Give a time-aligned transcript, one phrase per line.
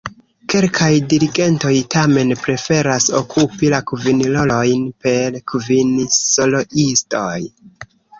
[0.51, 7.37] Kelkaj dirigentoj tamen preferas okupi la kvin rolojn per kvin soloistoj.